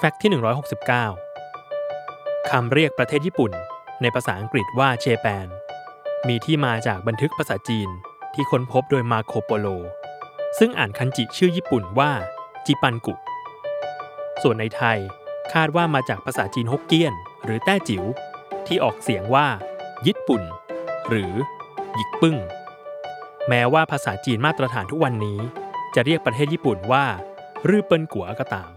[0.00, 0.30] แฟกต์ที่
[1.24, 3.52] 169 คำเรียกประเทศญี่ปุ่น
[4.02, 5.46] ในภาษาอังกฤษว่าเจแปน
[6.28, 7.88] มีที่มาจากบันทึกภาษาจีน
[8.34, 9.66] ที่ค้นพบโดยมาโคโปโล
[10.58, 12.10] ซึ่งอ่านคันจิชื่อญี่ปุ่นว่า
[12.66, 13.14] จิปันกุ
[14.42, 14.98] ส่วนในไทย
[15.52, 18.04] คาดว่ามาจากภาษาจีนฮกเกี้ยน หรือแต้จิ๋ว
[18.66, 19.46] ที่ออกเสียงว่า
[20.06, 20.42] ยิปุ่น
[21.08, 21.32] หรือ
[21.98, 22.36] ยิกปึ้ง
[23.48, 25.38] แม้ว่าภาษาจีนมาตรฐานทุกวันนี้
[25.94, 27.04] จะเรียกประเทศญี่ปุ่นว่า
[27.68, 28.70] รือเปินกัวก็ตาม